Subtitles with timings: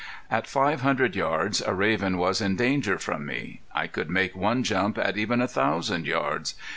[0.31, 3.61] At five hundred yards a raven was in danger from me.
[3.71, 6.55] I could make one jump at even a thousand yards.